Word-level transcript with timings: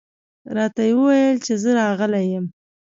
راته 0.55 0.81
یې 0.87 0.93
وویل 0.97 1.37
چې 1.45 1.53
زه 1.61 1.69
راغلی 1.81 2.23
یم. 2.33 2.45